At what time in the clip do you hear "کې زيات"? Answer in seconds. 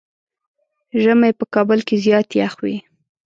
1.87-2.27